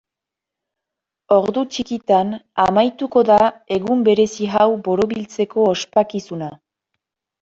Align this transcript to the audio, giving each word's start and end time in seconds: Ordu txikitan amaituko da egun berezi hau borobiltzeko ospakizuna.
Ordu 1.37 1.63
txikitan 1.75 2.31
amaituko 2.65 3.23
da 3.33 3.37
egun 3.77 4.01
berezi 4.11 4.49
hau 4.55 4.67
borobiltzeko 4.89 5.69
ospakizuna. 5.75 6.51